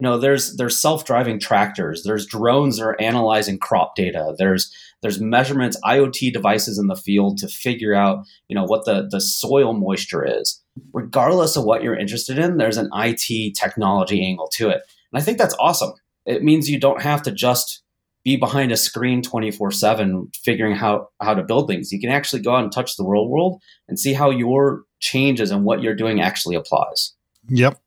you 0.00 0.04
know, 0.04 0.18
there's 0.18 0.56
there's 0.56 0.78
self-driving 0.78 1.40
tractors, 1.40 2.02
there's 2.04 2.26
drones 2.26 2.78
that 2.78 2.84
are 2.84 3.00
analyzing 3.00 3.58
crop 3.58 3.96
data, 3.96 4.34
there's 4.38 4.72
there's 5.02 5.20
measurements, 5.20 5.80
IoT 5.84 6.32
devices 6.32 6.78
in 6.78 6.88
the 6.88 6.96
field 6.96 7.38
to 7.38 7.48
figure 7.48 7.94
out, 7.94 8.24
you 8.48 8.54
know, 8.56 8.64
what 8.64 8.84
the, 8.84 9.08
the 9.08 9.20
soil 9.20 9.72
moisture 9.72 10.24
is. 10.24 10.60
Regardless 10.92 11.56
of 11.56 11.64
what 11.64 11.82
you're 11.82 11.96
interested 11.96 12.38
in, 12.38 12.56
there's 12.56 12.76
an 12.76 12.90
IT 12.94 13.54
technology 13.54 14.24
angle 14.24 14.48
to 14.54 14.70
it. 14.70 14.82
And 15.12 15.20
I 15.20 15.24
think 15.24 15.38
that's 15.38 15.56
awesome 15.58 15.92
it 16.28 16.44
means 16.44 16.68
you 16.68 16.78
don't 16.78 17.02
have 17.02 17.22
to 17.22 17.32
just 17.32 17.82
be 18.22 18.36
behind 18.36 18.70
a 18.70 18.76
screen 18.76 19.22
24 19.22 19.70
7 19.72 20.30
figuring 20.44 20.76
how, 20.76 21.08
how 21.20 21.34
to 21.34 21.42
build 21.42 21.66
things. 21.66 21.90
You 21.90 21.98
can 21.98 22.10
actually 22.10 22.42
go 22.42 22.54
out 22.54 22.62
and 22.62 22.70
touch 22.70 22.96
the 22.96 23.04
real 23.04 23.26
world 23.26 23.60
and 23.88 23.98
see 23.98 24.12
how 24.12 24.30
your 24.30 24.84
changes 25.00 25.50
and 25.50 25.64
what 25.64 25.82
you're 25.82 25.96
doing 25.96 26.20
actually 26.20 26.54
applies. 26.54 27.14
Yep, 27.48 27.80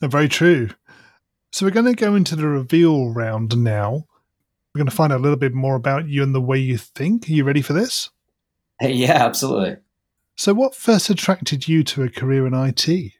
very 0.00 0.28
true. 0.28 0.70
So 1.52 1.66
we're 1.66 1.70
going 1.70 1.86
to 1.86 1.94
go 1.94 2.14
into 2.14 2.34
the 2.34 2.46
reveal 2.46 3.10
round 3.10 3.62
now. 3.62 4.06
We're 4.74 4.78
going 4.78 4.88
to 4.88 4.96
find 4.96 5.12
out 5.12 5.20
a 5.20 5.22
little 5.22 5.36
bit 5.36 5.52
more 5.52 5.74
about 5.74 6.08
you 6.08 6.22
and 6.22 6.34
the 6.34 6.40
way 6.40 6.56
you 6.56 6.78
think. 6.78 7.28
Are 7.28 7.32
you 7.32 7.44
ready 7.44 7.62
for 7.62 7.74
this? 7.74 8.10
Yeah, 8.80 9.24
absolutely. 9.24 9.76
So, 10.34 10.54
what 10.54 10.74
first 10.74 11.08
attracted 11.08 11.68
you 11.68 11.84
to 11.84 12.02
a 12.02 12.08
career 12.08 12.48
in 12.48 12.54
IT? 12.54 13.12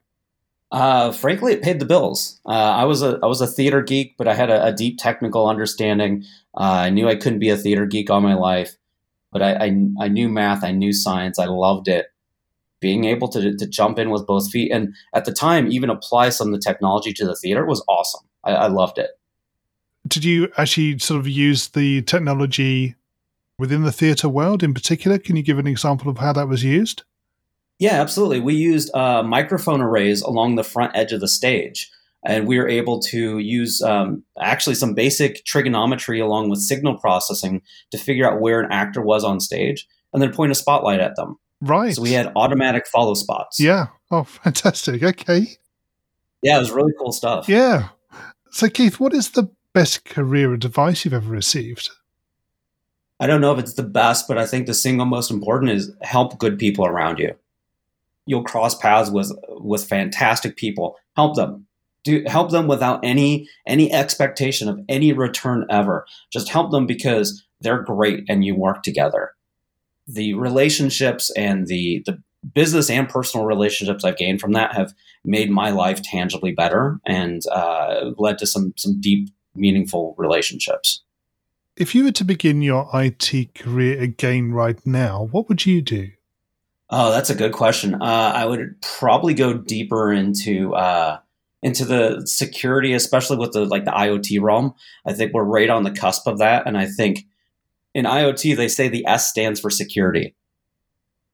Uh, 0.72 1.12
frankly, 1.12 1.52
it 1.52 1.62
paid 1.62 1.78
the 1.78 1.84
bills. 1.84 2.40
Uh, 2.46 2.52
I 2.52 2.84
was 2.84 3.02
a 3.02 3.18
I 3.22 3.26
was 3.26 3.42
a 3.42 3.46
theater 3.46 3.82
geek, 3.82 4.16
but 4.16 4.26
I 4.26 4.32
had 4.32 4.48
a, 4.48 4.68
a 4.68 4.72
deep 4.72 4.98
technical 4.98 5.46
understanding. 5.46 6.24
Uh, 6.56 6.86
I 6.86 6.90
knew 6.90 7.08
I 7.08 7.14
couldn't 7.14 7.40
be 7.40 7.50
a 7.50 7.58
theater 7.58 7.84
geek 7.84 8.08
all 8.08 8.22
my 8.22 8.34
life, 8.34 8.74
but 9.30 9.42
I, 9.42 9.52
I, 9.66 9.86
I 10.00 10.08
knew 10.08 10.30
math, 10.30 10.64
I 10.64 10.72
knew 10.72 10.94
science, 10.94 11.38
I 11.38 11.44
loved 11.44 11.88
it. 11.88 12.06
Being 12.80 13.04
able 13.04 13.28
to 13.28 13.54
to 13.54 13.66
jump 13.66 13.98
in 13.98 14.08
with 14.08 14.26
both 14.26 14.50
feet, 14.50 14.72
and 14.72 14.94
at 15.14 15.26
the 15.26 15.32
time, 15.32 15.70
even 15.70 15.90
apply 15.90 16.30
some 16.30 16.48
of 16.48 16.54
the 16.54 16.58
technology 16.58 17.12
to 17.12 17.26
the 17.26 17.36
theater 17.36 17.66
was 17.66 17.84
awesome. 17.86 18.26
I, 18.42 18.52
I 18.52 18.66
loved 18.68 18.96
it. 18.96 19.10
Did 20.08 20.24
you 20.24 20.50
actually 20.56 20.98
sort 20.98 21.20
of 21.20 21.28
use 21.28 21.68
the 21.68 22.00
technology 22.02 22.96
within 23.58 23.82
the 23.82 23.92
theater 23.92 24.28
world 24.28 24.62
in 24.62 24.72
particular? 24.72 25.18
Can 25.18 25.36
you 25.36 25.42
give 25.42 25.58
an 25.58 25.66
example 25.66 26.10
of 26.10 26.18
how 26.18 26.32
that 26.32 26.48
was 26.48 26.64
used? 26.64 27.04
Yeah, 27.82 28.00
absolutely. 28.00 28.38
We 28.38 28.54
used 28.54 28.94
uh, 28.94 29.24
microphone 29.24 29.80
arrays 29.80 30.22
along 30.22 30.54
the 30.54 30.62
front 30.62 30.96
edge 30.96 31.10
of 31.10 31.18
the 31.18 31.26
stage. 31.26 31.90
And 32.24 32.46
we 32.46 32.56
were 32.56 32.68
able 32.68 33.00
to 33.00 33.38
use 33.38 33.82
um, 33.82 34.22
actually 34.38 34.76
some 34.76 34.94
basic 34.94 35.44
trigonometry 35.44 36.20
along 36.20 36.48
with 36.48 36.60
signal 36.60 36.96
processing 36.96 37.60
to 37.90 37.98
figure 37.98 38.24
out 38.24 38.40
where 38.40 38.60
an 38.60 38.70
actor 38.70 39.02
was 39.02 39.24
on 39.24 39.40
stage 39.40 39.88
and 40.12 40.22
then 40.22 40.32
point 40.32 40.52
a 40.52 40.54
spotlight 40.54 41.00
at 41.00 41.16
them. 41.16 41.40
Right. 41.60 41.96
So 41.96 42.02
we 42.02 42.12
had 42.12 42.30
automatic 42.36 42.86
follow 42.86 43.14
spots. 43.14 43.58
Yeah. 43.58 43.86
Oh, 44.12 44.22
fantastic. 44.22 45.02
Okay. 45.02 45.48
Yeah, 46.40 46.58
it 46.58 46.60
was 46.60 46.70
really 46.70 46.92
cool 46.96 47.10
stuff. 47.10 47.48
Yeah. 47.48 47.88
So, 48.52 48.68
Keith, 48.68 49.00
what 49.00 49.12
is 49.12 49.30
the 49.30 49.50
best 49.72 50.04
career 50.04 50.52
advice 50.52 51.04
you've 51.04 51.14
ever 51.14 51.28
received? 51.28 51.90
I 53.18 53.26
don't 53.26 53.40
know 53.40 53.52
if 53.52 53.58
it's 53.58 53.74
the 53.74 53.82
best, 53.82 54.28
but 54.28 54.38
I 54.38 54.46
think 54.46 54.68
the 54.68 54.74
single 54.74 55.06
most 55.06 55.32
important 55.32 55.72
is 55.72 55.92
help 56.02 56.38
good 56.38 56.60
people 56.60 56.86
around 56.86 57.18
you 57.18 57.34
you'll 58.26 58.44
cross 58.44 58.74
paths 58.74 59.10
with 59.10 59.32
with 59.48 59.84
fantastic 59.84 60.56
people. 60.56 60.96
Help 61.16 61.36
them. 61.36 61.66
Do 62.04 62.24
help 62.26 62.50
them 62.50 62.66
without 62.66 63.00
any 63.04 63.48
any 63.66 63.92
expectation 63.92 64.68
of 64.68 64.80
any 64.88 65.12
return 65.12 65.66
ever. 65.70 66.06
Just 66.32 66.48
help 66.48 66.70
them 66.70 66.86
because 66.86 67.44
they're 67.60 67.82
great 67.82 68.24
and 68.28 68.44
you 68.44 68.54
work 68.54 68.82
together. 68.82 69.32
The 70.06 70.34
relationships 70.34 71.30
and 71.36 71.66
the 71.66 72.02
the 72.06 72.22
business 72.54 72.90
and 72.90 73.08
personal 73.08 73.46
relationships 73.46 74.04
I've 74.04 74.16
gained 74.16 74.40
from 74.40 74.52
that 74.52 74.74
have 74.74 74.92
made 75.24 75.50
my 75.50 75.70
life 75.70 76.02
tangibly 76.02 76.52
better 76.52 76.98
and 77.06 77.40
uh, 77.52 78.10
led 78.18 78.38
to 78.38 78.46
some 78.46 78.74
some 78.76 79.00
deep, 79.00 79.30
meaningful 79.54 80.14
relationships. 80.18 81.02
If 81.76 81.94
you 81.94 82.04
were 82.04 82.12
to 82.12 82.24
begin 82.24 82.60
your 82.60 82.88
IT 82.92 83.54
career 83.54 84.00
again 84.00 84.52
right 84.52 84.84
now, 84.84 85.28
what 85.30 85.48
would 85.48 85.64
you 85.64 85.80
do? 85.80 86.10
Oh, 86.94 87.10
that's 87.10 87.30
a 87.30 87.34
good 87.34 87.52
question. 87.52 87.94
Uh, 87.94 88.32
I 88.34 88.44
would 88.44 88.78
probably 88.82 89.32
go 89.32 89.54
deeper 89.54 90.12
into 90.12 90.74
uh, 90.74 91.20
into 91.62 91.86
the 91.86 92.26
security, 92.26 92.92
especially 92.92 93.38
with 93.38 93.52
the 93.52 93.64
like 93.64 93.86
the 93.86 93.92
IoT 93.92 94.42
realm. 94.42 94.74
I 95.06 95.14
think 95.14 95.32
we're 95.32 95.42
right 95.42 95.70
on 95.70 95.84
the 95.84 95.90
cusp 95.90 96.26
of 96.26 96.38
that, 96.38 96.66
and 96.66 96.76
I 96.76 96.86
think 96.86 97.24
in 97.94 98.04
IoT 98.04 98.56
they 98.56 98.68
say 98.68 98.88
the 98.88 99.06
S 99.06 99.26
stands 99.26 99.58
for 99.58 99.70
security, 99.70 100.34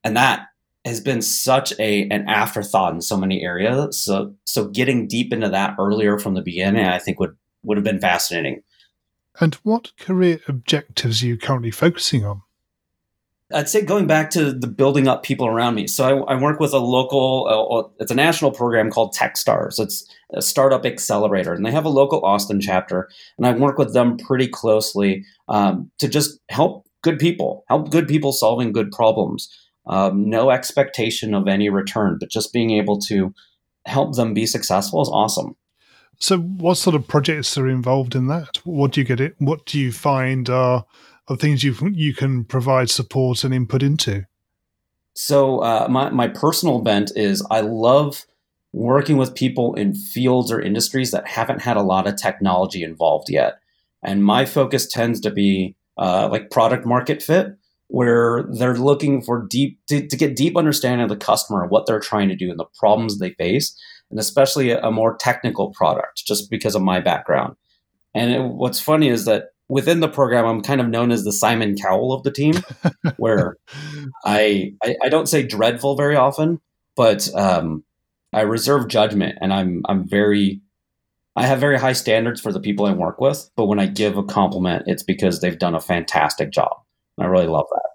and 0.05 0.17
that 0.17 0.47
has 0.85 1.01
been 1.01 1.21
such 1.23 1.73
a 1.81 2.09
an 2.09 2.29
afterthought 2.29 2.95
in 2.95 3.03
so 3.03 3.17
many 3.17 3.43
areas. 3.43 4.01
So 4.01 4.37
so 4.45 4.69
getting 4.69 5.09
deep 5.09 5.33
into 5.33 5.49
that 5.49 5.75
earlier 5.77 6.21
from 6.21 6.35
the 6.35 6.43
beginning, 6.43 6.87
I 6.87 7.01
think 7.01 7.19
would 7.19 7.37
would 7.65 7.79
have 7.79 7.85
been 7.85 8.01
fascinating. 8.01 8.63
And 9.41 9.57
what 9.57 9.91
career 9.99 10.39
objectives 10.47 11.21
are 11.21 11.27
you 11.27 11.37
currently 11.37 11.73
focusing 11.73 12.25
on? 12.25 12.43
I'd 13.53 13.69
say 13.69 13.83
going 13.83 14.07
back 14.07 14.31
to 14.31 14.53
the 14.53 14.67
building 14.67 15.09
up 15.09 15.23
people 15.23 15.47
around 15.47 15.75
me. 15.75 15.87
So 15.87 16.25
I, 16.27 16.35
I 16.35 16.41
work 16.41 16.61
with 16.61 16.75
a 16.75 16.79
local, 16.79 17.47
uh, 17.49 18.03
it's 18.03 18.11
a 18.11 18.15
national 18.15 18.51
program 18.51 18.91
called 18.91 19.15
TechStars. 19.15 19.81
It's 19.81 20.07
a 20.35 20.43
startup 20.43 20.85
accelerator, 20.85 21.55
and 21.55 21.65
they 21.65 21.71
have 21.71 21.87
a 21.87 21.91
local 21.91 22.25
Austin 22.25 22.61
chapter. 22.61 23.09
And 23.39 23.47
I 23.47 23.53
work 23.53 23.79
with 23.79 23.95
them 23.95 24.19
pretty 24.19 24.49
closely 24.49 25.25
um, 25.49 25.91
to 25.99 26.09
just 26.09 26.41
help 26.51 26.87
good 27.03 27.19
people, 27.19 27.65
help 27.69 27.91
good 27.91 28.07
people 28.07 28.33
solving 28.33 28.73
good 28.73 28.93
problems. 28.93 29.49
Um, 29.87 30.29
no 30.29 30.51
expectation 30.51 31.33
of 31.33 31.49
any 31.49 31.71
return, 31.71 32.19
but 32.21 32.29
just 32.29 32.53
being 32.53 32.73
able 32.73 32.99
to 33.03 33.35
help 33.87 34.17
them 34.17 34.35
be 34.35 34.45
successful 34.45 35.01
is 35.01 35.09
awesome. 35.09 35.57
So, 36.21 36.39
what 36.39 36.75
sort 36.75 36.97
of 36.97 37.09
projects 37.09 37.57
are 37.57 37.69
involved 37.69 38.15
in 38.15 38.27
that? 38.27 38.59
What 38.65 38.93
do 38.93 39.01
you 39.01 39.07
get 39.07 39.21
it? 39.21 39.37
What 39.39 39.65
do 39.65 39.79
you 39.79 39.93
find 39.93 40.51
are 40.51 40.85
of 41.29 41.41
things 41.41 41.63
you 41.63 41.75
you 41.93 42.15
can 42.15 42.45
provide 42.45 42.91
support 42.91 43.45
and 43.45 43.55
input 43.55 43.83
into? 43.83 44.27
So 45.15 45.59
uh, 45.61 45.87
my 45.91 46.11
my 46.11 46.29
personal 46.29 46.81
bent 46.81 47.13
is 47.17 47.45
I 47.51 47.61
love 47.61 48.25
working 48.73 49.17
with 49.17 49.35
people 49.35 49.75
in 49.75 49.95
fields 49.95 50.53
or 50.53 50.61
industries 50.61 51.11
that 51.11 51.27
haven't 51.27 51.63
had 51.63 51.77
a 51.77 51.83
lot 51.83 52.07
of 52.07 52.17
technology 52.17 52.83
involved 52.83 53.29
yet, 53.29 53.59
and 54.03 54.25
my 54.25 54.45
focus 54.45 54.87
tends 54.87 55.21
to 55.21 55.31
be 55.31 55.77
uh, 55.97 56.29
like 56.31 56.51
product 56.51 56.87
market 56.87 57.23
fit, 57.23 57.57
where 57.89 58.45
they're 58.53 58.77
looking 58.77 59.21
for 59.21 59.47
deep 59.49 59.79
to, 59.89 60.07
to, 60.07 60.17
get 60.17 60.37
deep 60.37 60.57
understanding 60.57 61.03
of 61.03 61.09
the 61.09 61.17
customer, 61.17 61.67
what 61.67 61.87
they're 61.87 61.99
trying 61.99 62.29
to 62.29 62.37
do, 62.37 62.51
and 62.51 62.61
the 62.61 62.67
problems 62.79 63.19
they 63.19 63.31
face, 63.33 63.77
and 64.11 64.21
especially 64.21 64.71
a, 64.71 64.81
a 64.83 64.93
more 64.93 65.17
technical 65.17 65.71
product, 65.71 66.25
just 66.25 66.51
because 66.51 66.75
of 66.75 66.83
my 66.83 67.01
background. 67.01 67.57
And 68.15 68.31
it, 68.31 68.43
what's 68.43 68.81
funny 68.81 69.09
is 69.09 69.25
that 69.25 69.51
within 69.69 70.01
the 70.01 70.09
program, 70.09 70.47
I'm 70.47 70.63
kind 70.63 70.81
of 70.81 70.89
known 70.89 71.11
as 71.11 71.25
the 71.25 71.33
Simon 71.33 71.77
Cowell 71.77 72.13
of 72.13 72.23
the 72.23 72.31
team, 72.31 72.55
where 73.17 73.57
I, 74.25 74.73
I, 74.83 74.97
I 75.05 75.09
don't 75.09 75.29
say 75.29 75.43
dreadful 75.43 75.97
very 75.97 76.17
often, 76.17 76.61
but 76.97 77.33
um, 77.35 77.85
I 78.33 78.43
reserve 78.43 78.89
judgment, 78.89 79.39
and 79.41 79.53
I'm 79.53 79.83
I'm 79.89 80.09
very 80.09 80.61
I 81.37 81.47
have 81.47 81.61
very 81.61 81.79
high 81.79 81.93
standards 81.93 82.41
for 82.41 82.53
the 82.53 82.61
people 82.61 82.87
I 82.87 82.93
work 82.93 83.21
with. 83.21 83.49
But 83.57 83.67
when 83.67 83.79
I 83.79 83.87
give 83.87 84.17
a 84.17 84.25
compliment, 84.25 84.85
it's 84.87 85.05
because 85.05 85.41
they've 85.41 85.59
done 85.59 85.75
a 85.75 85.81
fantastic 85.81 86.51
job, 86.51 86.73
and 87.17 87.27
I 87.27 87.31
really 87.31 87.47
love 87.47 87.67
that. 87.71 87.89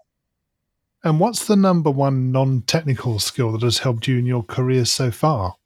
And 1.05 1.19
what's 1.19 1.45
the 1.47 1.57
number 1.57 1.91
one 1.91 2.31
non-technical 2.31 3.19
skill 3.19 3.51
that 3.51 3.61
has 3.61 3.79
helped 3.79 4.07
you 4.07 4.17
in 4.17 4.25
your 4.25 4.43
career 4.43 4.85
so 4.85 5.11
far? 5.11 5.57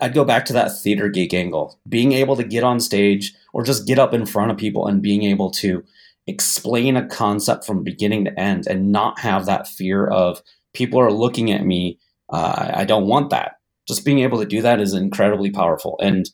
I'd 0.00 0.14
go 0.14 0.24
back 0.24 0.44
to 0.46 0.52
that 0.54 0.76
theater 0.76 1.08
geek 1.08 1.32
angle. 1.32 1.78
Being 1.88 2.10
able 2.10 2.34
to 2.34 2.42
get 2.42 2.64
on 2.64 2.80
stage 2.80 3.32
or 3.52 3.62
just 3.62 3.86
get 3.86 3.98
up 3.98 4.14
in 4.14 4.26
front 4.26 4.50
of 4.50 4.56
people 4.56 4.86
and 4.86 5.02
being 5.02 5.22
able 5.22 5.50
to 5.50 5.84
explain 6.26 6.96
a 6.96 7.06
concept 7.06 7.66
from 7.66 7.82
beginning 7.82 8.24
to 8.24 8.40
end 8.40 8.66
and 8.66 8.92
not 8.92 9.18
have 9.18 9.46
that 9.46 9.68
fear 9.68 10.06
of 10.06 10.42
people 10.72 11.00
are 11.00 11.12
looking 11.12 11.50
at 11.50 11.64
me. 11.64 11.98
Uh, 12.28 12.70
I 12.74 12.84
don't 12.84 13.06
want 13.06 13.30
that. 13.30 13.56
Just 13.86 14.04
being 14.04 14.20
able 14.20 14.38
to 14.38 14.46
do 14.46 14.62
that 14.62 14.80
is 14.80 14.94
incredibly 14.94 15.50
powerful. 15.50 15.98
And 16.00 16.30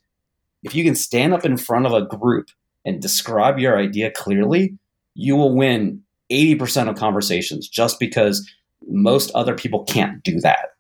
if 0.62 0.74
you 0.74 0.84
can 0.84 0.94
stand 0.94 1.32
up 1.32 1.44
in 1.44 1.56
front 1.56 1.86
of 1.86 1.92
a 1.92 2.04
group 2.04 2.50
and 2.84 3.00
describe 3.00 3.58
your 3.58 3.78
idea 3.78 4.10
clearly, 4.10 4.76
you 5.14 5.34
will 5.34 5.54
win 5.54 6.02
80% 6.30 6.88
of 6.88 6.96
conversations 6.96 7.68
just 7.68 7.98
because 7.98 8.48
most 8.86 9.30
other 9.34 9.54
people 9.54 9.84
can't 9.84 10.22
do 10.22 10.40
that. 10.40 10.70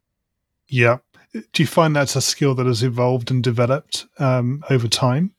Yeah 0.68 0.98
do 1.52 1.62
you 1.62 1.66
find 1.66 1.94
that's 1.94 2.16
a 2.16 2.20
skill 2.20 2.54
that 2.54 2.66
has 2.66 2.82
evolved 2.82 3.30
and 3.30 3.42
developed 3.42 4.06
um, 4.18 4.64
over 4.70 4.88
time? 4.88 5.32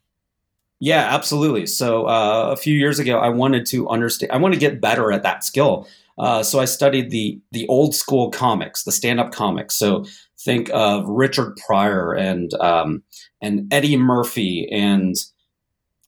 Yeah, 0.79 1.13
absolutely. 1.13 1.65
So 1.65 2.05
uh, 2.05 2.49
a 2.51 2.57
few 2.57 2.73
years 2.73 2.99
ago, 2.99 3.19
I 3.19 3.29
wanted 3.29 3.65
to 3.67 3.89
understand. 3.89 4.31
I 4.31 4.37
want 4.37 4.53
to 4.53 4.59
get 4.59 4.79
better 4.79 5.11
at 5.11 5.23
that 5.23 5.43
skill. 5.43 5.87
Uh, 6.17 6.43
so 6.43 6.59
I 6.59 6.65
studied 6.65 7.11
the 7.11 7.39
the 7.51 7.67
old 7.67 7.95
school 7.95 8.31
comics, 8.31 8.83
the 8.83 8.91
stand 8.91 9.19
up 9.19 9.31
comics. 9.31 9.75
So 9.75 10.05
think 10.39 10.69
of 10.73 11.07
Richard 11.07 11.57
Pryor 11.65 12.13
and 12.13 12.53
um, 12.55 13.03
and 13.41 13.71
Eddie 13.73 13.97
Murphy 13.97 14.69
and 14.71 15.15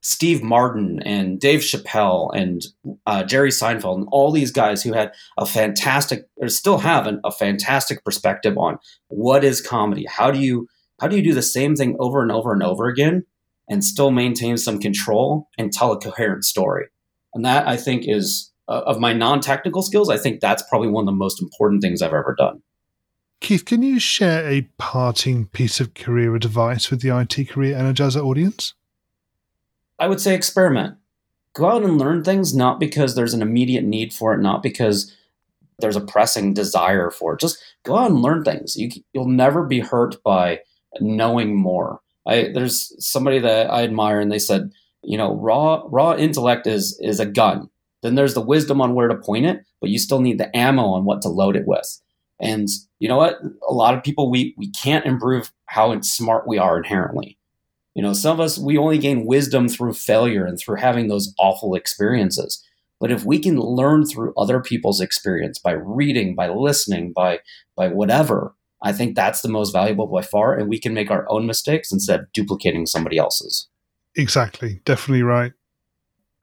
Steve 0.01 0.41
Martin 0.41 1.01
and 1.03 1.39
Dave 1.39 1.59
Chappelle 1.61 2.29
and 2.33 2.61
uh, 3.05 3.23
Jerry 3.23 3.51
Seinfeld 3.51 3.97
and 3.97 4.07
all 4.11 4.31
these 4.31 4.51
guys 4.51 4.81
who 4.83 4.93
had 4.93 5.11
a 5.37 5.45
fantastic 5.45 6.27
or 6.37 6.47
still 6.49 6.77
have 6.77 7.07
an, 7.07 7.19
a 7.23 7.31
fantastic 7.31 8.03
perspective 8.03 8.57
on 8.57 8.79
what 9.09 9.43
is 9.43 9.61
comedy. 9.61 10.05
How 10.09 10.31
do 10.31 10.39
you 10.39 10.67
how 10.99 11.07
do 11.07 11.17
you 11.17 11.23
do 11.23 11.33
the 11.33 11.41
same 11.41 11.75
thing 11.75 11.97
over 11.99 12.21
and 12.21 12.31
over 12.31 12.53
and 12.53 12.63
over 12.63 12.87
again 12.87 13.25
and 13.71 13.83
still 13.83 14.11
maintain 14.11 14.57
some 14.57 14.79
control 14.79 15.49
and 15.57 15.73
tell 15.73 15.91
a 15.91 15.99
coherent 15.99 16.45
story? 16.45 16.85
And 17.33 17.43
that 17.45 17.67
I 17.67 17.77
think 17.77 18.03
is 18.05 18.51
uh, 18.67 18.83
of 18.85 18.99
my 18.99 19.13
non-technical 19.13 19.81
skills. 19.81 20.09
I 20.09 20.17
think 20.17 20.39
that's 20.39 20.63
probably 20.69 20.89
one 20.89 21.03
of 21.03 21.07
the 21.07 21.17
most 21.17 21.41
important 21.41 21.81
things 21.81 22.01
I've 22.01 22.13
ever 22.13 22.35
done. 22.37 22.61
Keith, 23.39 23.65
can 23.65 23.81
you 23.81 23.99
share 23.99 24.47
a 24.47 24.69
parting 24.77 25.47
piece 25.47 25.79
of 25.79 25.95
career 25.95 26.35
advice 26.35 26.91
with 26.91 27.01
the 27.01 27.17
IT 27.17 27.49
Career 27.49 27.75
Energizer 27.75 28.23
audience? 28.23 28.75
I 29.97 30.07
would 30.07 30.21
say 30.21 30.35
experiment. 30.35 30.97
Go 31.53 31.67
out 31.67 31.83
and 31.83 31.97
learn 31.97 32.23
things, 32.23 32.55
not 32.55 32.79
because 32.79 33.15
there's 33.15 33.33
an 33.33 33.41
immediate 33.41 33.83
need 33.83 34.13
for 34.13 34.33
it, 34.33 34.41
not 34.41 34.61
because 34.61 35.15
there's 35.79 35.95
a 35.95 36.01
pressing 36.01 36.53
desire 36.53 37.09
for 37.09 37.33
it. 37.33 37.39
Just 37.39 37.61
go 37.83 37.97
out 37.97 38.11
and 38.11 38.21
learn 38.21 38.43
things. 38.43 38.75
You, 38.75 38.89
you'll 39.11 39.27
never 39.27 39.63
be 39.65 39.79
hurt 39.79 40.21
by 40.23 40.59
knowing 40.99 41.55
more. 41.55 41.99
I, 42.27 42.51
there's 42.53 42.93
somebody 43.05 43.39
that 43.39 43.71
I 43.71 43.83
admire, 43.83 44.19
and 44.19 44.31
they 44.31 44.39
said, 44.39 44.71
you 45.03 45.17
know, 45.17 45.35
raw 45.35 45.83
raw 45.87 46.15
intellect 46.15 46.67
is 46.67 46.97
is 47.01 47.19
a 47.19 47.25
gun. 47.25 47.69
Then 48.03 48.15
there's 48.15 48.33
the 48.33 48.41
wisdom 48.41 48.81
on 48.81 48.95
where 48.95 49.07
to 49.07 49.15
point 49.15 49.45
it, 49.45 49.63
but 49.79 49.89
you 49.89 49.99
still 49.99 50.21
need 50.21 50.37
the 50.37 50.55
ammo 50.55 50.83
on 50.83 51.05
what 51.05 51.21
to 51.23 51.29
load 51.29 51.55
it 51.55 51.67
with. 51.67 52.01
And 52.39 52.67
you 52.99 53.07
know 53.07 53.17
what? 53.17 53.39
A 53.67 53.73
lot 53.73 53.95
of 53.95 54.03
people 54.03 54.29
we 54.29 54.53
we 54.57 54.69
can't 54.71 55.05
improve 55.05 55.51
how 55.65 55.99
smart 56.01 56.47
we 56.47 56.57
are 56.57 56.77
inherently. 56.77 57.37
You 57.93 58.01
know, 58.01 58.13
some 58.13 58.33
of 58.33 58.39
us, 58.39 58.57
we 58.57 58.77
only 58.77 58.97
gain 58.97 59.25
wisdom 59.25 59.67
through 59.67 59.93
failure 59.93 60.45
and 60.45 60.57
through 60.57 60.77
having 60.77 61.07
those 61.07 61.33
awful 61.37 61.75
experiences. 61.75 62.63
But 63.01 63.11
if 63.11 63.25
we 63.25 63.39
can 63.39 63.59
learn 63.59 64.05
through 64.05 64.33
other 64.37 64.61
people's 64.61 65.01
experience 65.01 65.59
by 65.59 65.71
reading, 65.71 66.35
by 66.35 66.49
listening, 66.49 67.11
by 67.13 67.39
by 67.75 67.89
whatever, 67.89 68.55
I 68.81 68.93
think 68.93 69.15
that's 69.15 69.41
the 69.41 69.49
most 69.49 69.71
valuable 69.71 70.07
by 70.07 70.21
far. 70.21 70.57
And 70.57 70.69
we 70.69 70.79
can 70.79 70.93
make 70.93 71.11
our 71.11 71.29
own 71.29 71.45
mistakes 71.45 71.91
instead 71.91 72.21
of 72.21 72.33
duplicating 72.33 72.85
somebody 72.85 73.17
else's. 73.17 73.67
Exactly. 74.15 74.81
Definitely 74.85 75.23
right. 75.23 75.53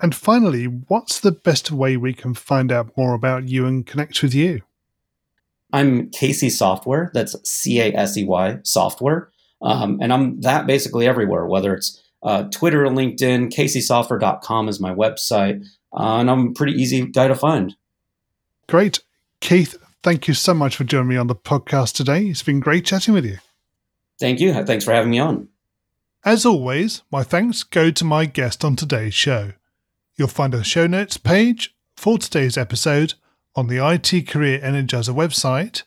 And 0.01 0.15
finally, 0.15 0.65
what's 0.65 1.21
the 1.21 1.33
best 1.33 1.73
way 1.73 1.97
we 1.97 2.15
can 2.15 2.35
find 2.35 2.71
out 2.71 2.97
more 2.97 3.15
about 3.15 3.49
you 3.49 3.67
and 3.67 3.85
connect 3.85 4.23
with 4.23 4.33
you? 4.33 4.63
I'm 5.73 6.11
Casey 6.11 6.51
Software. 6.51 7.11
That's 7.13 7.37
C 7.49 7.81
A 7.81 7.93
S 7.93 8.17
E 8.17 8.25
Y 8.25 8.59
Software. 8.63 9.31
Um, 9.61 9.99
and 10.01 10.13
I'm 10.13 10.41
that 10.43 10.67
basically 10.67 11.07
everywhere, 11.07 11.47
whether 11.47 11.75
it's 11.75 12.01
uh, 12.23 12.45
Twitter, 12.45 12.85
LinkedIn, 12.85 13.53
caseysoftware.com 13.53 14.69
is 14.69 14.81
my 14.81 14.95
website. 14.95 15.67
Uh, 15.93 16.19
and 16.19 16.31
I'm 16.31 16.49
a 16.49 16.53
pretty 16.53 16.81
easy 16.81 17.07
guy 17.07 17.29
to 17.29 17.35
find. 17.35 17.75
Great. 18.67 19.01
Keith, 19.41 19.77
thank 20.09 20.27
you 20.27 20.33
so 20.33 20.55
much 20.55 20.75
for 20.75 20.85
joining 20.85 21.09
me 21.09 21.19
on 21.19 21.27
the 21.27 21.35
podcast 21.35 21.93
today. 21.93 22.29
It's 22.29 22.43
been 22.43 22.61
great 22.61 22.87
chatting 22.87 23.13
with 23.13 23.27
you. 23.27 23.37
Thank 24.19 24.41
you. 24.41 24.55
Thanks 24.65 24.87
for 24.87 24.95
having 24.95 25.11
me 25.11 25.19
on. 25.19 25.49
As 26.25 26.47
always, 26.47 27.03
my 27.13 27.23
thanks 27.23 27.63
go 27.63 27.91
to 27.91 28.05
my 28.07 28.25
guest 28.25 28.65
on 28.65 28.75
today's 28.75 29.13
show. 29.13 29.53
You'll 30.17 30.29
find 30.29 30.55
a 30.55 30.65
show 30.65 30.87
notes 30.87 31.19
page 31.19 31.77
for 31.95 32.17
today's 32.17 32.57
episode 32.57 33.13
on 33.55 33.67
the 33.67 33.87
IT 33.87 34.27
Career 34.27 34.61
Energizer 34.61 35.15
website, 35.15 35.83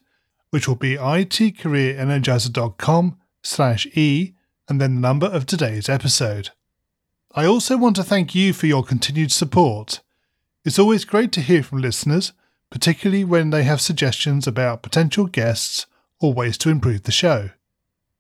which 0.52 0.68
will 0.68 0.76
be 0.76 0.98
itcareerenergizer.com 0.98 3.18
slash 3.42 3.88
E 3.98 4.34
and 4.70 4.80
then 4.80 4.94
the 4.94 5.02
number 5.02 5.26
of 5.26 5.48
today's 5.48 5.90
episode. 5.90 6.52
I 7.34 7.46
also 7.46 7.76
want 7.76 7.96
to 7.96 8.04
thank 8.04 8.36
you 8.36 8.54
for 8.54 8.68
your 8.68 8.84
continued 8.84 9.32
support. 9.32 10.02
It's 10.64 10.78
always 10.78 11.06
great 11.06 11.32
to 11.32 11.42
hear 11.42 11.64
from 11.64 11.82
listeners, 11.82 12.34
particularly 12.72 13.24
when 13.24 13.52
they 13.52 13.64
have 13.64 13.82
suggestions 13.82 14.48
about 14.48 14.82
potential 14.82 15.28
guests 15.28 15.86
or 16.20 16.34
ways 16.34 16.58
to 16.58 16.70
improve 16.70 17.04
the 17.04 17.12
show. 17.12 17.52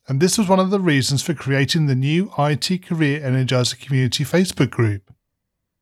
And 0.07 0.19
this 0.19 0.37
was 0.37 0.47
one 0.47 0.59
of 0.59 0.69
the 0.69 0.79
reasons 0.79 1.23
for 1.23 1.33
creating 1.33 1.87
the 1.87 1.95
new 1.95 2.31
IT 2.37 2.85
Career 2.85 3.21
Energizer 3.21 3.79
Community 3.79 4.23
Facebook 4.23 4.69
group. 4.69 5.11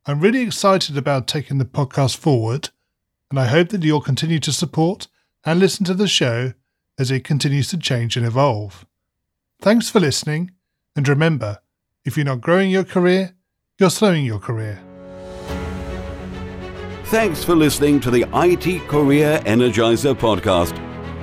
I'm 0.06 0.20
really 0.20 0.42
excited 0.42 0.98
about 0.98 1.28
taking 1.28 1.58
the 1.58 1.66
podcast 1.66 2.18
forward, 2.18 2.70
and 3.30 3.40
I 3.40 3.48
hope 3.48 3.70
that 3.70 3.84
you'll 3.84 4.02
continue 4.02 4.40
to 4.40 4.54
support 4.54 5.08
and 5.46 5.60
listen 5.60 5.86
to 5.86 5.94
the 5.94 6.08
show 6.08 6.54
as 6.98 7.12
it 7.12 7.24
continues 7.24 7.70
to 7.70 7.78
change 7.78 8.18
and 8.18 8.26
evolve. 8.26 8.86
Thanks 9.62 9.90
for 9.90 10.00
listening, 10.00 10.52
and 10.96 11.08
remember 11.08 11.60
if 12.06 12.18
you're 12.18 12.26
not 12.26 12.42
growing 12.42 12.70
your 12.70 12.84
career, 12.84 13.36
you're 13.78 13.90
slowing 13.90 14.26
your 14.26 14.40
career. 14.40 14.82
Thanks 17.10 17.44
for 17.44 17.56
listening 17.56 18.00
to 18.02 18.12
the 18.12 18.26
IT 18.36 18.88
Career 18.88 19.42
Energizer 19.46 20.14
podcast. 20.14 20.76